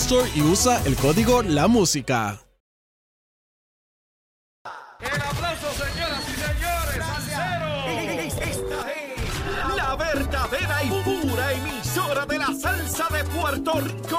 [0.00, 2.40] Store y usa el código La Música.
[5.00, 8.34] El aplauso, señoras y señores.
[8.34, 14.18] Esta es la verdadera y pura emisora de la salsa de Puerto Rico.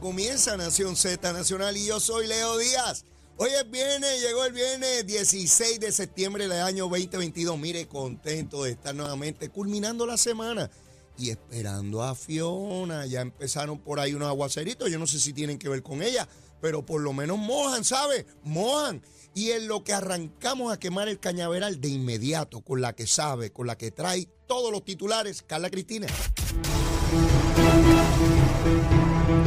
[0.00, 3.04] Comienza Nación Z Nacional y yo soy Leo Díaz.
[3.38, 7.58] Hoy es viernes, llegó el viernes 16 de septiembre del año 2022.
[7.58, 10.70] Mire, contento de estar nuevamente culminando la semana
[11.16, 13.06] y esperando a Fiona.
[13.06, 14.90] Ya empezaron por ahí unos aguaceritos.
[14.90, 16.28] Yo no sé si tienen que ver con ella,
[16.60, 18.26] pero por lo menos mojan, ¿sabe?
[18.42, 19.02] Mojan.
[19.34, 23.50] Y en lo que arrancamos a quemar el cañaveral de inmediato, con la que sabe,
[23.50, 26.06] con la que trae todos los titulares, Carla Cristina.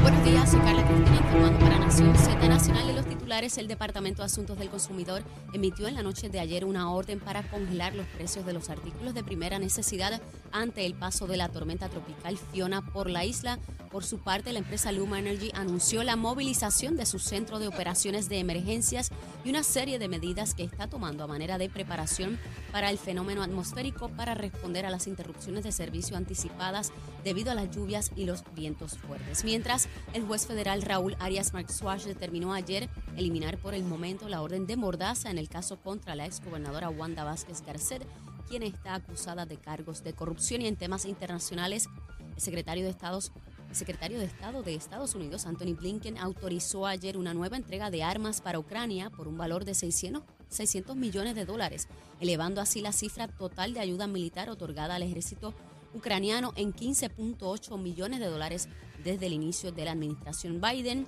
[0.02, 3.19] Buenos días, soy Carla Cristina informando para Nación Z Nacional y los titulares.
[3.30, 5.22] El Departamento de Asuntos del Consumidor
[5.54, 9.14] emitió en la noche de ayer una orden para congelar los precios de los artículos
[9.14, 10.20] de primera necesidad
[10.52, 13.60] ante el paso de la tormenta tropical Fiona por la isla.
[13.92, 18.30] Por su parte, la empresa Luma Energy anunció la movilización de su centro de operaciones
[18.30, 19.12] de emergencias
[19.46, 22.40] y una serie de medidas que está tomando a manera de preparación
[22.72, 26.92] para el fenómeno atmosférico para responder a las interrupciones de servicio anticipadas
[27.24, 29.44] debido a las lluvias y los vientos fuertes.
[29.44, 34.66] Mientras, el juez federal Raúl Arias Maxwell determinó ayer eliminar por el momento la orden
[34.66, 38.06] de mordaza en el caso contra la exgobernadora Wanda Vázquez Garcet,
[38.48, 41.88] quien está acusada de cargos de corrupción y en temas internacionales.
[42.36, 43.32] El secretario de Estados
[43.70, 48.02] el secretario de Estado de Estados Unidos, Anthony Blinken, autorizó ayer una nueva entrega de
[48.02, 51.88] armas para Ucrania por un valor de 600, 600 millones de dólares,
[52.20, 55.54] elevando así la cifra total de ayuda militar otorgada al ejército
[55.94, 58.70] ucraniano en 15.8 millones de dólares
[59.04, 61.06] desde el inicio de la administración Biden.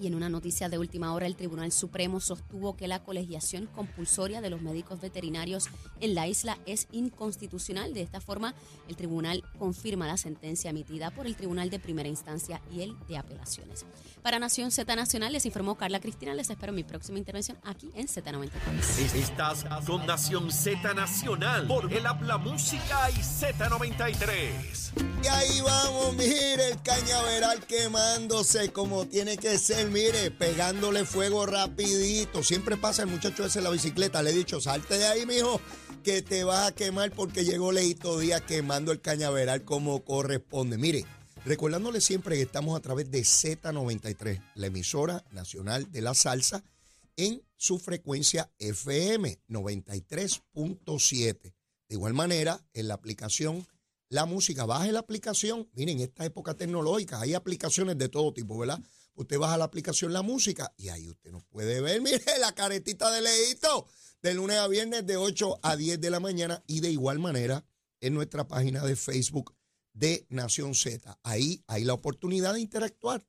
[0.00, 4.40] Y en una noticia de última hora, el Tribunal Supremo sostuvo que la colegiación compulsoria
[4.40, 5.68] de los médicos veterinarios
[6.00, 7.94] en la isla es inconstitucional.
[7.94, 8.54] De esta forma,
[8.88, 13.18] el tribunal confirma la sentencia emitida por el Tribunal de Primera Instancia y el de
[13.18, 13.86] Apelaciones.
[14.22, 16.34] Para Nación Z Nacional, les informó Carla Cristina.
[16.34, 19.14] Les espero en mi próxima intervención aquí en Z93.
[19.14, 24.92] Estás con Nación Z Nacional por el Habla Música y Z93.
[25.22, 32.42] Y ahí vamos, mire, el cañaveral quemándose como tiene que ser, mire, pegándole fuego rapidito.
[32.42, 35.60] Siempre pasa el muchacho ese en la bicicleta, le he dicho, salte de ahí, mijo,
[36.02, 40.76] que te vas a quemar porque llegó Leito Díaz quemando el cañaveral como corresponde.
[40.76, 41.04] Mire,
[41.44, 46.64] recordándole siempre que estamos a través de Z93, la emisora nacional de la salsa,
[47.16, 51.40] en su frecuencia FM 93.7.
[51.40, 51.52] De
[51.94, 53.64] igual manera, en la aplicación
[54.08, 55.68] La Música, baje la aplicación.
[55.72, 58.80] Miren, en esta época tecnológica hay aplicaciones de todo tipo, ¿verdad?
[59.14, 63.10] Usted baja la aplicación La Música y ahí usted nos puede ver, mire, la caretita
[63.10, 63.86] de Leito,
[64.22, 67.64] de lunes a viernes de 8 a 10 de la mañana y de igual manera
[68.00, 69.54] en nuestra página de Facebook
[69.92, 71.18] de Nación Z.
[71.22, 73.26] Ahí hay la oportunidad de interactuar,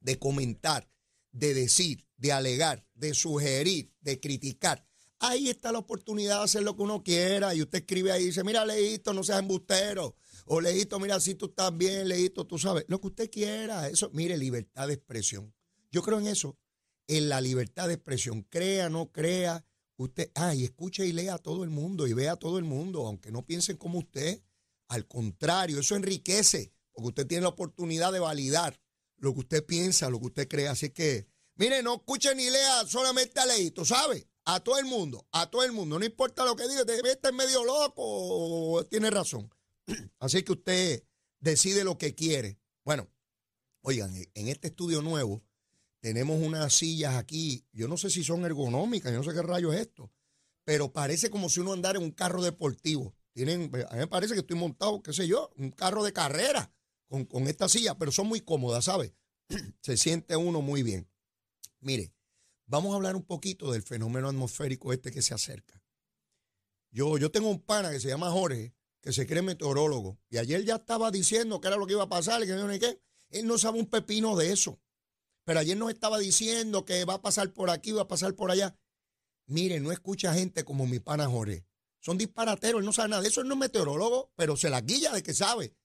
[0.00, 0.90] de comentar,
[1.32, 4.86] de decir, de alegar, de sugerir, de criticar.
[5.18, 7.54] Ahí está la oportunidad de hacer lo que uno quiera.
[7.54, 10.16] Y usted escribe ahí y dice, mira, Leito, no seas embustero.
[10.44, 13.88] O Leito, mira, si tú estás bien, Leito, tú sabes, lo que usted quiera.
[13.88, 15.54] Eso, mire, libertad de expresión.
[15.90, 16.58] Yo creo en eso,
[17.06, 18.42] en la libertad de expresión.
[18.42, 19.64] Crea, no crea.
[19.96, 22.64] Usted, ah, y escuche y lea a todo el mundo y vea a todo el
[22.64, 24.42] mundo, aunque no piensen como usted.
[24.88, 28.78] Al contrario, eso enriquece, porque usted tiene la oportunidad de validar
[29.16, 30.68] lo que usted piensa, lo que usted cree.
[30.68, 34.28] Así que, mire, no escuche ni lea solamente a Leito, ¿sabe?
[34.48, 35.98] A todo el mundo, a todo el mundo.
[35.98, 39.52] No importa lo que diga, debe estar medio loco o tiene razón.
[40.20, 41.04] Así que usted
[41.40, 42.60] decide lo que quiere.
[42.84, 43.08] Bueno,
[43.82, 45.42] oigan, en este estudio nuevo
[46.00, 49.72] tenemos unas sillas aquí, yo no sé si son ergonómicas, yo no sé qué rayo
[49.72, 50.12] es esto,
[50.64, 53.16] pero parece como si uno andara en un carro deportivo.
[53.32, 56.72] Tienen, a mí me parece que estoy montado, qué sé yo, un carro de carrera
[57.08, 59.16] con, con esta silla, pero son muy cómodas, ¿sabe?
[59.82, 61.10] Se siente uno muy bien.
[61.80, 62.14] Mire,
[62.66, 65.82] vamos a hablar un poquito del fenómeno atmosférico este que se acerca.
[66.90, 70.64] Yo, yo tengo un pana que se llama Jorge, que se cree meteorólogo, y ayer
[70.64, 73.00] ya estaba diciendo qué era lo que iba a pasar, y que no qué.
[73.30, 74.80] Él no sabe un pepino de eso.
[75.44, 78.50] Pero ayer nos estaba diciendo que va a pasar por aquí, va a pasar por
[78.50, 78.76] allá.
[79.46, 81.64] Mire, no escucha gente como mi pana Jorge.
[82.00, 84.80] Son disparateros, él no sabe nada de eso, él no es meteorólogo, pero se la
[84.80, 85.76] guilla de que sabe.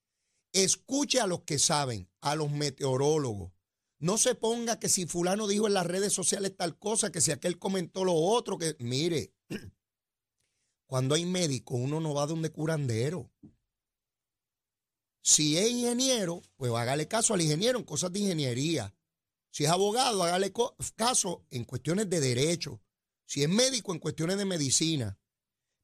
[0.51, 3.51] Escuche a los que saben, a los meteorólogos.
[4.01, 7.31] No se ponga que si fulano dijo en las redes sociales tal cosa, que si
[7.31, 9.35] aquel comentó lo otro, que mire,
[10.87, 13.31] cuando hay médico uno no va donde curandero.
[15.21, 18.91] Si es ingeniero, pues hágale caso al ingeniero en cosas de ingeniería.
[19.51, 20.51] Si es abogado, hágale
[20.95, 22.81] caso en cuestiones de derecho.
[23.27, 25.19] Si es médico, en cuestiones de medicina.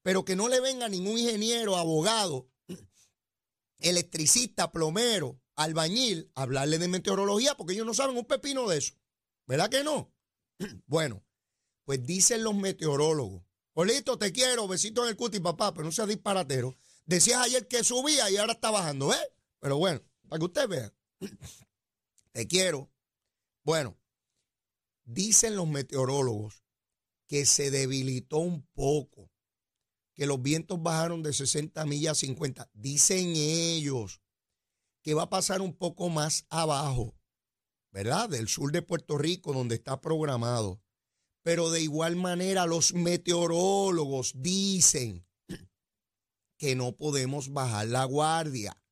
[0.02, 2.50] Pero que no le venga ningún ingeniero, abogado,
[3.78, 8.94] electricista, plomero, albañil, hablarle de meteorología, porque ellos no saben un pepino de eso.
[9.46, 10.14] ¿Verdad que no?
[10.86, 11.24] Bueno,
[11.84, 13.44] pues dicen los meteorólogos.
[13.74, 16.76] Polito, te quiero, besito en el cuti, papá, pero no seas disparatero.
[17.06, 19.34] Decías ayer que subía y ahora está bajando, ¿eh?
[19.60, 20.94] Pero bueno, para que usted vea.
[22.32, 22.92] Te quiero,
[23.64, 23.98] bueno,
[25.06, 26.64] dicen los meteorólogos
[27.28, 29.32] que se debilitó un poco,
[30.14, 32.70] que los vientos bajaron de 60 millas a 50.
[32.74, 34.22] Dicen ellos
[35.08, 37.16] que va a pasar un poco más abajo,
[37.94, 38.28] ¿verdad?
[38.28, 40.82] Del sur de Puerto Rico, donde está programado.
[41.44, 45.26] Pero de igual manera los meteorólogos dicen
[46.58, 48.84] que no podemos bajar la guardia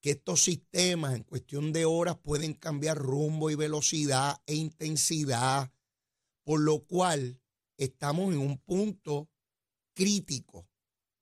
[0.00, 5.72] que estos sistemas en cuestión de horas pueden cambiar rumbo y velocidad e intensidad,
[6.44, 7.42] por lo cual
[7.78, 9.28] estamos en un punto
[9.92, 10.67] crítico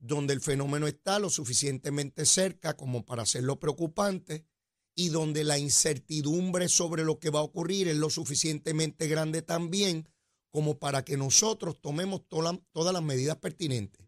[0.07, 4.47] donde el fenómeno está lo suficientemente cerca como para hacerlo preocupante
[4.95, 10.09] y donde la incertidumbre sobre lo que va a ocurrir es lo suficientemente grande también
[10.51, 14.07] como para que nosotros tomemos todas las medidas pertinentes.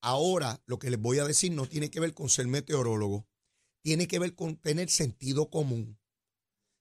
[0.00, 3.28] Ahora, lo que les voy a decir no tiene que ver con ser meteorólogo,
[3.82, 5.96] tiene que ver con tener sentido común.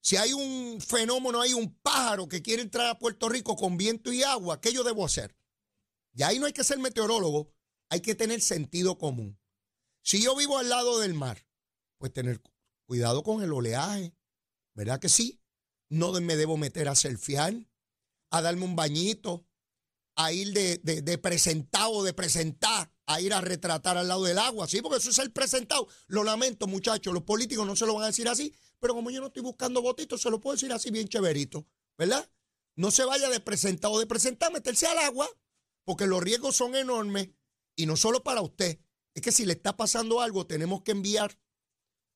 [0.02, 4.12] Si hay un fenómeno, hay un pájaro que quiere entrar a Puerto Rico con viento
[4.12, 5.37] y agua, ¿qué yo debo hacer?
[6.18, 7.54] Y ahí no hay que ser meteorólogo,
[7.90, 9.40] hay que tener sentido común.
[10.02, 11.46] Si yo vivo al lado del mar,
[12.00, 12.42] pues tener
[12.88, 14.16] cuidado con el oleaje,
[14.74, 15.40] ¿verdad que sí?
[15.90, 17.54] No me debo meter a surfear,
[18.32, 19.48] a darme un bañito,
[20.16, 24.38] a ir de, de, de presentado, de presentar a ir a retratar al lado del
[24.38, 24.82] agua, ¿sí?
[24.82, 25.88] Porque eso es el presentado.
[26.08, 29.22] Lo lamento, muchachos, los políticos no se lo van a decir así, pero como yo
[29.22, 31.66] no estoy buscando votitos, se lo puedo decir así bien chéverito,
[31.98, 32.30] ¿verdad?
[32.76, 35.30] No se vaya de presentado de presentar, meterse al agua,
[35.88, 37.30] porque los riesgos son enormes
[37.78, 38.78] y no solo para usted.
[39.14, 41.40] Es que si le está pasando algo, tenemos que enviar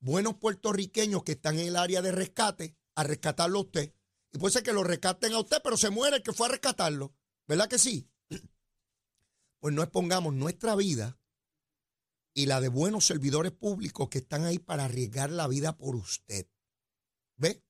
[0.01, 3.95] buenos puertorriqueños que están en el área de rescate a rescatarlo a usted.
[4.33, 6.51] Y puede ser que lo rescaten a usted, pero se muere el que fue a
[6.51, 7.15] rescatarlo.
[7.47, 8.09] ¿Verdad que sí?
[9.61, 11.17] pues no expongamos nuestra vida
[12.33, 16.45] y la de buenos servidores públicos que están ahí para arriesgar la vida por usted.
[17.37, 17.63] ¿Ve?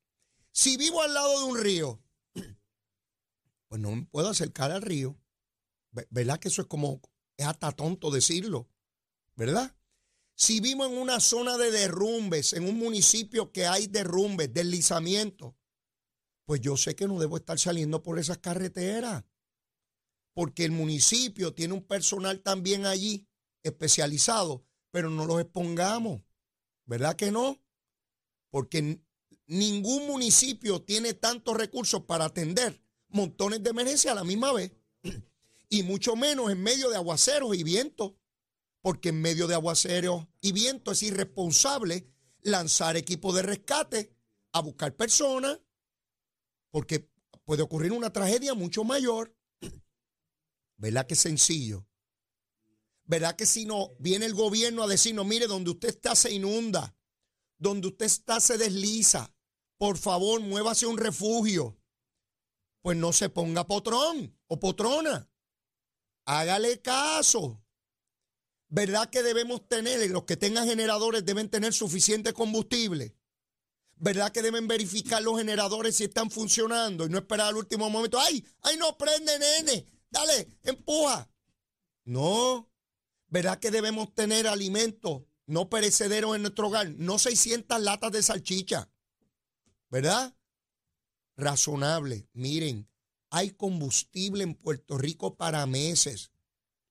[0.52, 2.04] Si vivo al lado de un río,
[3.68, 5.21] pues no me puedo acercar al río.
[5.92, 7.02] ¿Verdad que eso es como,
[7.38, 8.70] es hasta tonto decirlo?
[9.36, 9.76] ¿Verdad?
[10.36, 15.56] Si vivo en una zona de derrumbes, en un municipio que hay derrumbes, deslizamiento,
[16.46, 19.24] pues yo sé que no debo estar saliendo por esas carreteras
[20.34, 23.28] porque el municipio tiene un personal también allí
[23.64, 26.22] especializado, pero no los expongamos.
[26.86, 27.62] ¿Verdad que no?
[28.50, 29.02] Porque
[29.48, 34.72] ningún municipio tiene tantos recursos para atender montones de emergencias a la misma vez.
[35.74, 38.14] Y mucho menos en medio de aguaceros y vientos.
[38.82, 42.12] Porque en medio de aguaceros y vientos es irresponsable
[42.42, 44.14] lanzar equipos de rescate
[44.52, 45.62] a buscar personas.
[46.72, 47.10] Porque
[47.46, 49.34] puede ocurrir una tragedia mucho mayor.
[50.76, 51.88] ¿Verdad que sencillo?
[53.06, 56.98] ¿Verdad que si no viene el gobierno a decirnos, mire, donde usted está se inunda,
[57.58, 59.34] donde usted está se desliza,
[59.78, 61.80] por favor, muévase a un refugio?
[62.82, 65.31] Pues no se ponga potrón o potrona.
[66.34, 67.62] Hágale caso.
[68.70, 73.18] ¿Verdad que debemos tener, los que tengan generadores deben tener suficiente combustible?
[73.98, 78.18] ¿Verdad que deben verificar los generadores si están funcionando y no esperar al último momento?
[78.18, 78.46] ¡Ay!
[78.62, 79.86] ¡Ay, no prende, nene!
[80.10, 81.30] Dale, empuja.
[82.06, 82.72] No.
[83.28, 86.92] ¿Verdad que debemos tener alimentos no perecederos en nuestro hogar?
[86.92, 88.90] No 600 latas de salchicha.
[89.90, 90.34] ¿Verdad?
[91.36, 92.30] Razonable.
[92.32, 92.90] Miren,
[93.32, 96.32] hay combustible en Puerto Rico para meses.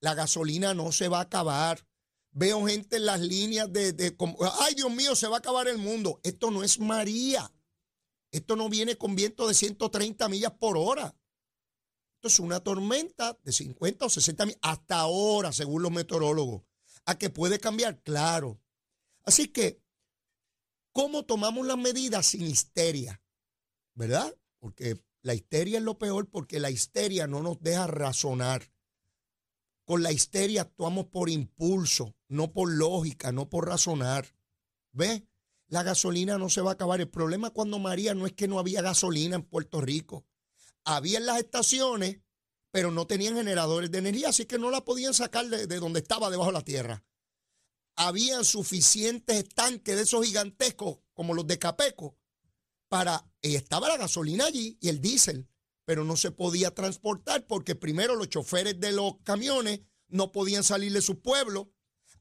[0.01, 1.87] La gasolina no se va a acabar.
[2.33, 4.17] Veo gente en las líneas de, de
[4.61, 6.19] ay Dios mío, se va a acabar el mundo.
[6.25, 7.53] Esto no es María.
[8.33, 11.15] Esto no viene con viento de 130 millas por hora.
[12.15, 16.63] Esto es una tormenta de 50 o 60 millas hasta ahora, según los meteorólogos.
[17.05, 18.03] ¿A que puede cambiar?
[18.03, 18.63] Claro.
[19.25, 19.83] Así que,
[20.93, 23.23] ¿cómo tomamos las medidas sin histeria?
[23.95, 24.35] ¿Verdad?
[24.59, 28.73] Porque la histeria es lo peor porque la histeria no nos deja razonar.
[29.85, 34.35] Con la histeria actuamos por impulso, no por lógica, no por razonar.
[34.93, 35.27] ¿Ve?
[35.69, 37.01] La gasolina no se va a acabar.
[37.01, 40.27] El problema cuando María no es que no había gasolina en Puerto Rico.
[40.85, 42.21] Había en las estaciones,
[42.71, 46.31] pero no tenían generadores de energía, así que no la podían sacar de, donde estaba,
[46.31, 47.05] debajo de la tierra.
[47.97, 52.17] Habían suficientes tanques de esos gigantescos, como los de Capeco,
[52.91, 53.27] para.
[53.41, 55.49] Y estaba la gasolina allí y el diésel
[55.91, 60.93] pero no se podía transportar porque primero los choferes de los camiones no podían salir
[60.93, 61.73] de su pueblo,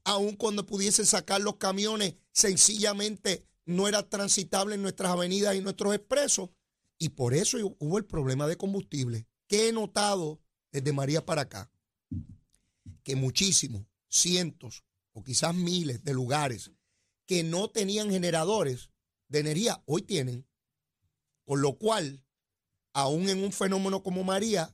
[0.02, 5.94] aun cuando pudiesen sacar los camiones, sencillamente no era transitable en nuestras avenidas y nuestros
[5.94, 6.50] expresos,
[6.98, 11.70] y por eso hubo el problema de combustible, que he notado desde María para acá,
[13.04, 16.72] que muchísimos, cientos o quizás miles de lugares
[17.24, 18.90] que no tenían generadores
[19.28, 20.44] de energía, hoy tienen,
[21.50, 22.22] con lo cual
[22.92, 24.72] aún en un fenómeno como María,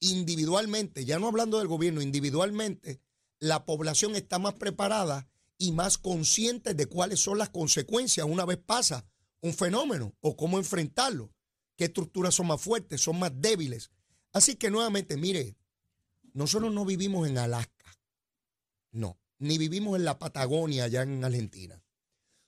[0.00, 3.02] individualmente, ya no hablando del gobierno, individualmente,
[3.40, 8.56] la población está más preparada y más consciente de cuáles son las consecuencias una vez
[8.56, 9.04] pasa
[9.42, 11.30] un fenómeno o cómo enfrentarlo,
[11.76, 13.90] qué estructuras son más fuertes, son más débiles.
[14.32, 15.58] Así que nuevamente, mire,
[16.32, 17.84] nosotros no vivimos en Alaska,
[18.92, 21.84] no, ni vivimos en la Patagonia allá en Argentina.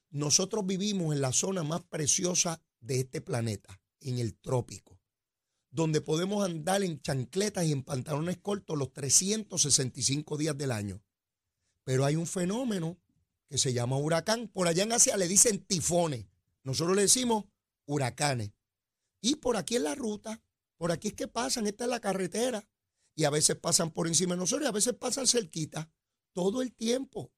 [0.09, 4.99] Nosotros vivimos en la zona más preciosa de este planeta, en el trópico,
[5.71, 11.03] donde podemos andar en chancletas y en pantalones cortos los 365 días del año.
[11.85, 12.99] Pero hay un fenómeno
[13.49, 14.49] que se llama huracán.
[14.49, 16.27] Por allá en Asia le dicen tifones.
[16.63, 17.45] Nosotros le decimos
[17.87, 18.53] huracanes.
[19.21, 20.43] Y por aquí en la ruta,
[20.77, 22.67] por aquí es que pasan, esta es la carretera.
[23.15, 25.91] Y a veces pasan por encima de nosotros y a veces pasan cerquita.
[26.33, 27.33] Todo el tiempo.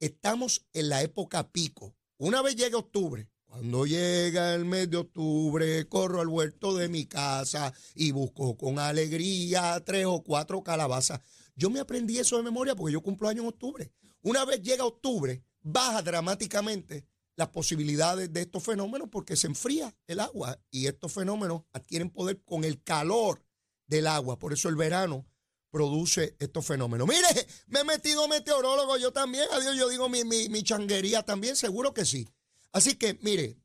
[0.00, 1.96] Estamos en la época pico.
[2.18, 7.06] Una vez llega octubre, cuando llega el mes de octubre, corro al huerto de mi
[7.06, 11.20] casa y busco con alegría tres o cuatro calabazas.
[11.56, 13.90] Yo me aprendí eso de memoria porque yo cumplo años en octubre.
[14.20, 20.20] Una vez llega octubre, baja dramáticamente las posibilidades de estos fenómenos porque se enfría el
[20.20, 23.42] agua y estos fenómenos adquieren poder con el calor
[23.86, 24.38] del agua.
[24.38, 25.26] Por eso el verano
[25.70, 27.08] produce estos fenómenos.
[27.08, 29.46] Mire, me he metido meteorólogo yo también.
[29.52, 32.28] Adiós, yo digo mi, mi, mi changuería también, seguro que sí.
[32.72, 33.58] Así que, mire,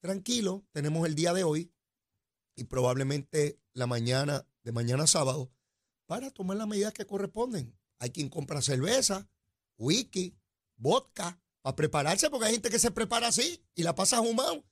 [0.00, 1.72] tranquilo, tenemos el día de hoy
[2.54, 5.52] y probablemente la mañana de mañana sábado
[6.06, 7.78] para tomar las medidas que corresponden.
[7.98, 9.28] Hay quien compra cerveza,
[9.76, 10.36] whisky,
[10.76, 14.64] vodka, para prepararse, porque hay gente que se prepara así y la pasa ahumado.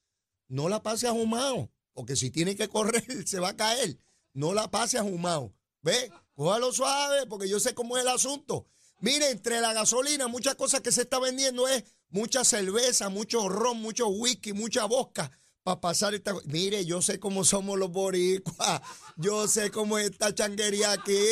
[0.48, 3.98] No la pase ahumado, porque si tiene que correr se va a caer.
[4.32, 5.54] No la pase ahumado.
[5.82, 8.66] Ve, cójalo suave, porque yo sé cómo es el asunto.
[9.00, 13.82] Mire, entre la gasolina, muchas cosas que se está vendiendo es mucha cerveza, mucho ron,
[13.82, 15.30] mucho whisky, mucha bosca
[15.64, 16.32] para pasar esta.
[16.44, 18.80] Mire, yo sé cómo somos los boricuas.
[19.16, 21.26] Yo sé cómo es esta changuería aquí.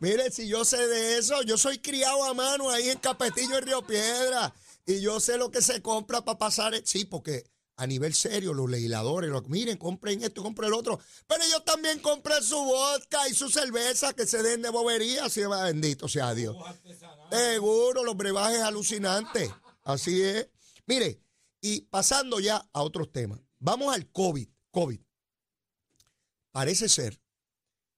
[0.00, 3.64] Mire, si yo sé de eso, yo soy criado a mano ahí en Capetillo, en
[3.64, 4.52] Río Piedra.
[4.84, 6.74] Y yo sé lo que se compra para pasar.
[6.84, 7.44] Sí, porque
[7.76, 10.98] a nivel serio, los legisladores, miren, compren esto, compren el otro.
[11.28, 15.26] Pero ellos también compren su vodka y su cerveza que se den de bobería.
[15.26, 16.56] Así va, bendito sea Dios.
[17.30, 19.50] Seguro, los brebajes alucinantes.
[19.84, 20.48] Así es.
[20.86, 21.20] Mire,
[21.60, 23.40] y pasando ya a otros temas.
[23.58, 24.48] Vamos al COVID.
[24.70, 25.00] COVID.
[26.50, 27.20] Parece ser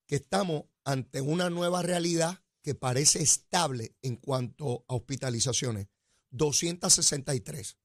[0.06, 5.88] que estamos ante una nueva realidad que parece estable en cuanto a hospitalizaciones.
[6.30, 7.76] 263.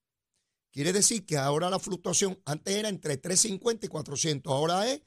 [0.72, 5.01] Quiere decir que ahora la fluctuación antes era entre 350 y 400, ahora es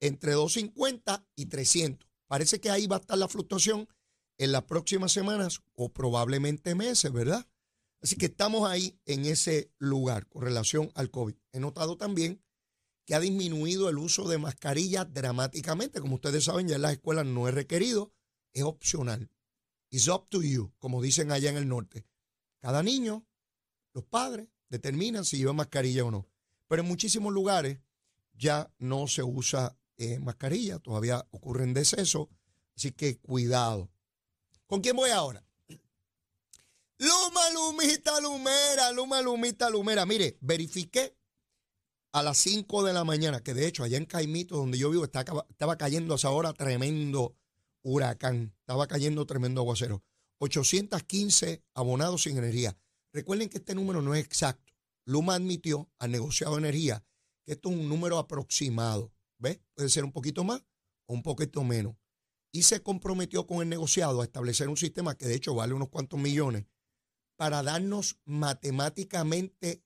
[0.00, 2.08] entre 250 y 300.
[2.26, 3.88] Parece que ahí va a estar la fluctuación
[4.38, 7.46] en las próximas semanas o probablemente meses, ¿verdad?
[8.02, 11.34] Así que estamos ahí en ese lugar con relación al COVID.
[11.52, 12.42] He notado también
[13.04, 16.00] que ha disminuido el uso de mascarillas dramáticamente.
[16.00, 18.12] Como ustedes saben, ya en las escuelas no es requerido,
[18.52, 19.30] es opcional.
[19.90, 22.06] It's up to you, como dicen allá en el norte.
[22.60, 23.26] Cada niño,
[23.92, 26.28] los padres, determinan si lleva mascarilla o no.
[26.68, 27.80] Pero en muchísimos lugares
[28.32, 32.28] ya no se usa eh, mascarilla, todavía ocurren decesos,
[32.76, 33.90] así que cuidado.
[34.66, 35.44] ¿Con quién voy ahora?
[37.52, 40.06] Lumita, Lumera, Luma, Lumita, Lumera.
[40.06, 41.16] Mire, verifiqué
[42.12, 45.04] a las 5 de la mañana, que de hecho allá en Caimito, donde yo vivo,
[45.04, 47.36] estaba, estaba cayendo a esa hora tremendo
[47.82, 50.02] huracán, estaba cayendo tremendo aguacero.
[50.38, 52.76] 815 abonados sin energía.
[53.12, 54.72] Recuerden que este número no es exacto.
[55.04, 57.04] Luma admitió al negociado de energía
[57.44, 59.12] que esto es un número aproximado.
[59.38, 59.60] ¿Ves?
[59.74, 60.62] Puede ser un poquito más
[61.06, 61.94] o un poquito menos.
[62.52, 65.88] Y se comprometió con el negociado a establecer un sistema que de hecho vale unos
[65.88, 66.66] cuantos millones
[67.40, 69.82] para darnos matemáticamente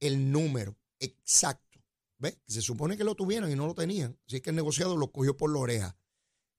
[0.00, 1.78] el número exacto.
[2.16, 2.38] ¿Ves?
[2.46, 4.18] Se supone que lo tuvieran y no lo tenían.
[4.26, 5.98] Así que el negociado lo cogió por la oreja.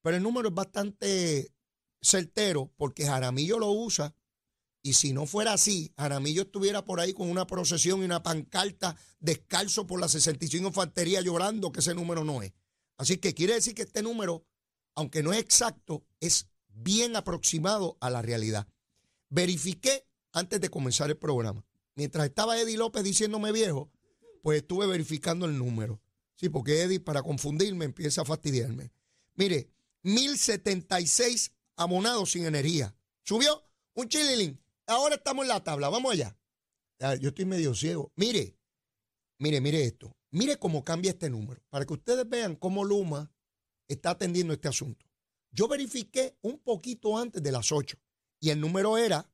[0.03, 1.51] Pero el número es bastante
[2.03, 4.13] certero porque Jaramillo lo usa
[4.83, 8.95] y si no fuera así, Jaramillo estuviera por ahí con una procesión y una pancarta
[9.19, 12.53] descalzo por la 65 Infantería llorando que ese número no es.
[12.99, 14.45] Así que quiere decir que este número,
[14.93, 18.67] aunque no es exacto, es bien aproximado a la realidad.
[19.29, 21.65] Verifiqué antes de comenzar el programa.
[21.95, 23.91] Mientras estaba Eddie López diciéndome viejo,
[24.41, 26.01] pues estuve verificando el número.
[26.35, 28.91] Sí, porque Eddie, para confundirme, empieza a fastidiarme.
[29.35, 29.69] Mire,
[30.03, 32.95] 1076 abonados sin energía.
[33.23, 34.59] Subió un chililín.
[34.87, 35.89] Ahora estamos en la tabla.
[35.89, 36.37] Vamos allá.
[37.19, 38.11] Yo estoy medio ciego.
[38.15, 38.57] Mire,
[39.37, 40.15] mire, mire esto.
[40.31, 41.61] Mire cómo cambia este número.
[41.69, 43.31] Para que ustedes vean cómo Luma
[43.87, 45.05] está atendiendo este asunto.
[45.51, 47.97] Yo verifiqué un poquito antes de las 8
[48.39, 49.29] y el número era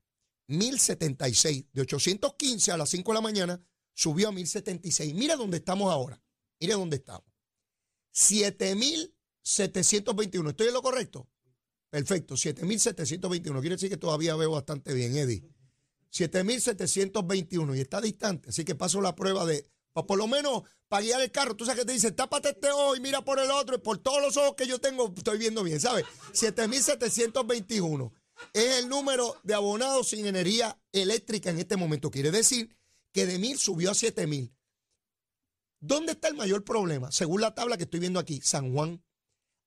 [0.47, 1.65] 1076.
[1.73, 3.61] De 815 a las 5 de la mañana
[3.93, 5.13] subió a 1076.
[5.13, 6.21] Mira dónde estamos ahora.
[6.59, 7.25] Mire dónde estamos.
[8.11, 10.49] 7721.
[10.49, 11.29] ¿Estoy en lo correcto?
[11.89, 13.59] Perfecto, 7.721.
[13.59, 15.43] Quiere decir que todavía veo bastante bien, Eddie.
[16.11, 18.49] 7.721 y está distante.
[18.49, 21.55] Así que paso la prueba de, por lo menos para guiar el carro.
[21.55, 23.75] Tú sabes que te dice, tápate este ojo y mira por el otro.
[23.75, 26.05] Y por todos los ojos que yo tengo, estoy viendo bien, ¿sabes?
[26.33, 28.11] 7.721
[28.53, 32.11] es el número de abonados sin energía eléctrica en este momento.
[32.11, 32.75] Quiere decir
[33.11, 34.53] que de 1.000 subió a 7.000.
[35.79, 37.11] ¿Dónde está el mayor problema?
[37.11, 39.03] Según la tabla que estoy viendo aquí, San Juan,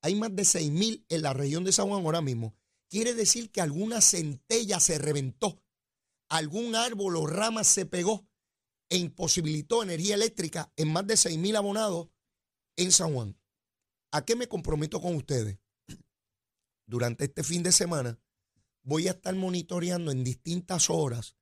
[0.02, 2.54] hay más de 6.000 en la región de San Juan ahora mismo.
[2.88, 5.62] Quiere decir que alguna centella se reventó,
[6.28, 8.26] algún árbol o rama se pegó
[8.88, 12.09] e imposibilitó energía eléctrica en más de 6.000 abonados
[12.76, 13.38] en San Juan.
[14.11, 15.59] ¿A qué me comprometo con ustedes?
[16.87, 18.18] Durante este fin de semana
[18.88, 21.37] voy a estar monitoreando en distintas horas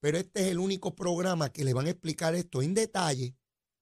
[0.00, 3.36] pero este es el único programa que le van a explicar esto en detalle,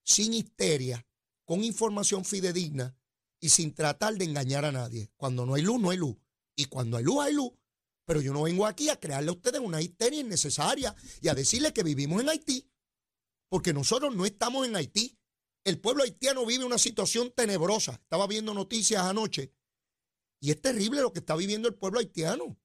[0.04, 1.06] sin histeria,
[1.44, 2.96] con información fidedigna
[3.40, 5.10] y sin tratar de engañar a nadie.
[5.16, 6.16] Cuando no hay luz, no hay luz.
[6.56, 7.52] Y cuando hay luz, hay luz.
[8.04, 11.72] Pero yo no vengo aquí a crearle a ustedes una histeria innecesaria y a decirles
[11.72, 12.68] que vivimos en Haití.
[13.48, 15.16] Porque nosotros no estamos en Haití.
[15.64, 17.92] El pueblo haitiano vive una situación tenebrosa.
[17.92, 19.52] Estaba viendo noticias anoche.
[20.40, 22.58] Y es terrible lo que está viviendo el pueblo haitiano.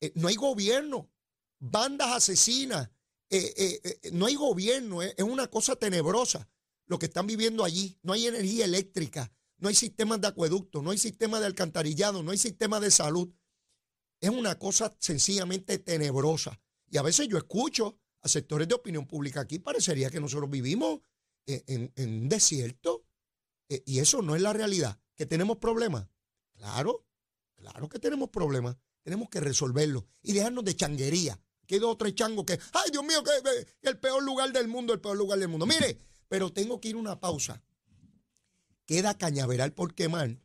[0.00, 1.10] Eh, no hay gobierno.
[1.58, 2.90] Bandas asesinas.
[3.30, 5.02] Eh, eh, no hay gobierno.
[5.02, 6.48] es una cosa tenebrosa
[6.86, 7.98] lo que están viviendo allí.
[8.02, 9.32] No hay energía eléctrica.
[9.58, 10.82] No hay sistemas de acueducto.
[10.82, 12.22] No hay sistema de alcantarillado.
[12.22, 13.32] No hay sistema de salud
[14.20, 16.60] es una cosa sencillamente tenebrosa.
[16.88, 21.00] Y a veces yo escucho a sectores de opinión pública aquí, parecería que nosotros vivimos
[21.46, 23.04] en, un desierto.
[23.68, 25.00] Eh, y eso no es la realidad.
[25.14, 26.08] ¿Que tenemos problemas?
[26.54, 27.06] Claro,
[27.56, 28.76] claro que tenemos problemas.
[29.02, 31.40] Tenemos que resolverlos y dejarnos de changuería.
[31.66, 34.92] Que dos o tres changos que, ay Dios mío, que, el peor lugar del mundo,
[34.92, 35.66] el peor lugar del mundo.
[35.66, 35.98] Mire,
[36.28, 37.62] pero tengo que ir a una pausa.
[38.86, 40.38] Queda cañaveral por quemar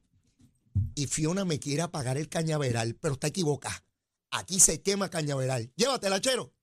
[0.96, 3.84] y Fiona me quiere apagar el cañaveral, pero está equivocada.
[4.32, 5.72] Aquí se quema cañaveral.
[5.76, 6.54] Llévatela, chero.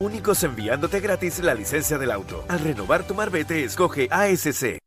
[0.00, 2.44] Únicos enviándote gratis la licencia del auto.
[2.48, 4.78] Al renovar tu marbete, escoge ASC.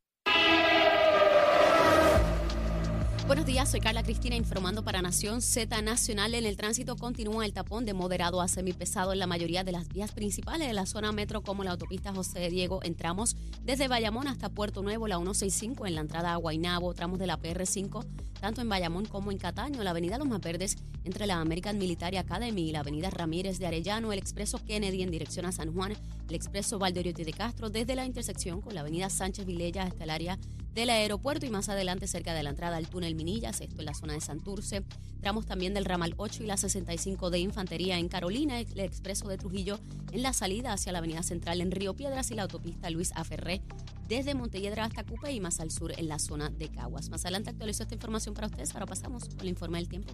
[3.32, 6.36] Buenos días, soy Carla Cristina informando para Nación Z Nacional.
[6.36, 9.88] En el tránsito continúa el tapón de moderado a semipesado en la mayoría de las
[9.88, 12.82] vías principales de la zona metro como la autopista José Diego.
[12.84, 17.28] Entramos desde Bayamón hasta Puerto Nuevo, la 165 en la entrada a Guaynabo, tramos de
[17.28, 18.06] la PR5
[18.42, 22.70] tanto en Bayamón como en Cataño, la avenida Los Verdes entre la American Military Academy
[22.70, 25.94] y la avenida Ramírez de Arellano, el expreso Kennedy en dirección a San Juan,
[26.28, 30.10] el expreso Valdoriotti de Castro desde la intersección con la avenida Sánchez Vilella hasta el
[30.10, 30.40] área
[30.74, 33.94] del aeropuerto y más adelante cerca de la entrada al túnel Minillas, esto en la
[33.94, 34.84] zona de Santurce.
[35.20, 39.38] Tramos también del ramal 8 y la 65 de Infantería en Carolina, el expreso de
[39.38, 39.80] Trujillo
[40.12, 43.62] en la salida hacia la avenida central en Río Piedras y la autopista Luis Aferré
[44.08, 47.10] desde Montelledra hasta Cupe y más al sur en la zona de Caguas.
[47.10, 48.74] Más adelante actualizo esta información para ustedes.
[48.74, 50.14] Ahora pasamos el informe del tiempo.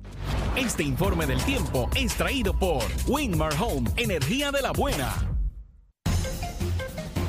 [0.56, 5.37] Este informe del tiempo es traído por Winmar Home, energía de la buena.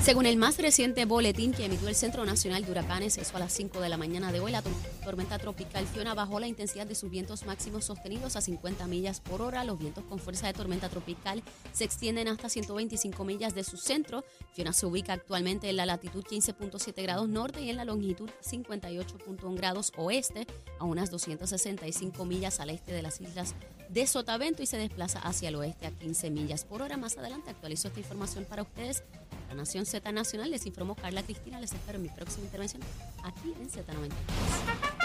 [0.09, 3.53] Según el más reciente boletín que emitió el Centro Nacional de Huracanes, eso a las
[3.53, 7.11] 5 de la mañana de hoy, la tormenta tropical Fiona bajó la intensidad de sus
[7.11, 9.65] vientos máximos sostenidos a 50 millas por hora.
[9.65, 11.43] Los vientos con fuerza de tormenta tropical
[11.73, 14.25] se extienden hasta 125 millas de su centro.
[14.53, 19.57] Fiona se ubica actualmente en la latitud 15.7 grados norte y en la longitud 58.1
[19.57, 20.47] grados oeste,
[20.79, 23.55] a unas 265 millas al este de las islas
[23.89, 26.97] de Sotavento y se desplaza hacia el oeste a 15 millas por hora.
[26.97, 29.03] Más adelante actualizo esta información para ustedes.
[29.49, 31.59] La Nación Z Nacional les informó Carla Cristina.
[31.61, 32.83] Les espero en mi próxima intervención
[33.25, 34.98] aquí en Z93.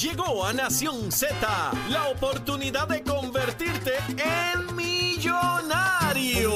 [0.00, 1.36] Llegó a Nación Z
[1.90, 6.52] la oportunidad de convertirte en millonario.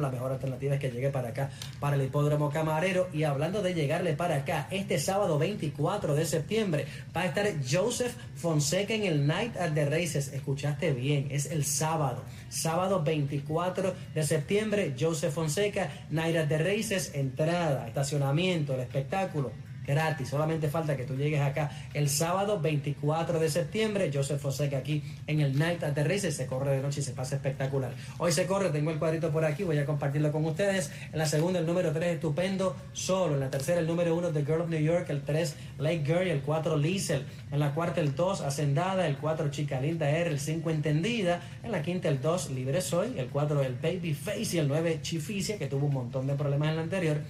[0.01, 3.07] La mejor alternativa es que llegue para acá, para el hipódromo camarero.
[3.13, 8.13] Y hablando de llegarle para acá, este sábado 24 de septiembre va a estar Joseph
[8.35, 10.33] Fonseca en el Night at the Races.
[10.33, 12.23] Escuchaste bien, es el sábado.
[12.49, 19.51] Sábado 24 de septiembre, Joseph Fonseca, Night at the Races, entrada, estacionamiento, el espectáculo
[19.85, 20.29] gratis.
[20.29, 24.11] Solamente falta que tú llegues acá el sábado 24 de septiembre.
[24.13, 26.11] Joseph Fonseca aquí en el Night at the.
[26.11, 27.93] Se corre de noche y se pasa espectacular.
[28.17, 30.91] Hoy se corre, tengo el cuadrito por aquí, voy a compartirlo con ustedes.
[31.11, 33.35] En la segunda, el número 3, estupendo, solo.
[33.35, 35.09] En la tercera, el número 1, The Girl of New York.
[35.09, 36.27] El 3, Lake Girl.
[36.27, 37.25] El 4, Liesel.
[37.51, 39.07] En la cuarta, el 2, Hacendada.
[39.07, 40.29] El 4, Chica Linda R.
[40.29, 41.41] El 5, Entendida.
[41.63, 43.17] En la quinta, el 2, Libre Soy.
[43.17, 44.57] El 4, el Baby Face.
[44.57, 47.21] Y el 9, Chificia, que tuvo un montón de problemas en la anterior.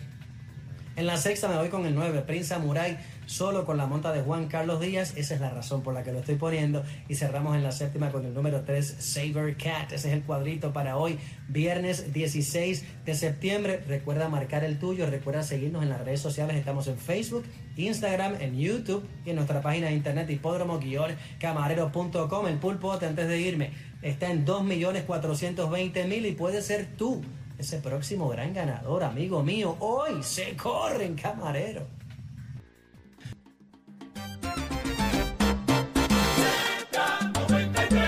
[0.98, 4.24] En la sexta me voy con el 9, Prince Samurai, solo con la monta de
[4.24, 5.14] Juan Carlos Díaz.
[5.16, 6.84] Esa es la razón por la que lo estoy poniendo.
[7.08, 9.94] Y cerramos en la séptima con el número 3, Saber Cat.
[9.94, 13.82] Ese es el cuadrito para hoy, viernes 16 de septiembre.
[13.88, 16.58] Recuerda marcar el tuyo, recuerda seguirnos en las redes sociales.
[16.58, 17.46] Estamos en Facebook,
[17.78, 22.48] Instagram, en YouTube y en nuestra página de internet hipódromo-camarero.com.
[22.48, 27.22] El pulpote, antes de irme, está en 2.420.000 y puede ser tú
[27.62, 29.76] ese próximo gran ganador, amigo mío.
[29.80, 32.01] Hoy se corre en camarero.